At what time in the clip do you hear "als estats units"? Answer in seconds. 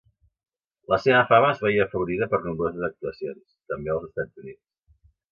3.97-4.63